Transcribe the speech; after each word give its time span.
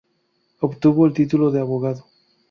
Obtuvo 0.61 1.05
el 1.05 1.13
título 1.13 1.51
de 1.51 1.59
abogado. 1.59 2.07